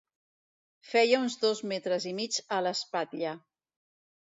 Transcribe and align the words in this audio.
Feia 0.91 1.19
uns 1.25 1.35
dos 1.43 1.61
metres 1.73 2.09
i 2.13 2.15
mig 2.23 2.41
a 2.59 2.61
l'espatlla. 2.69 3.37